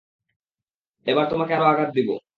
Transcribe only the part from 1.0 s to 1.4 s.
এবার